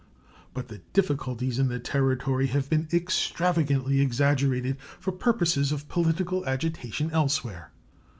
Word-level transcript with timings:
But 0.55 0.69
the 0.69 0.79
difficulties 0.93 1.59
in 1.59 1.67
that 1.67 1.83
Territory 1.83 2.47
have 2.47 2.71
been 2.71 2.87
extravagantly 2.91 4.01
exaggerated 4.01 4.77
for 4.99 5.11
purposes 5.11 5.71
of 5.71 5.87
political 5.87 6.43
agitation 6.47 7.11
elsewhere. 7.11 7.71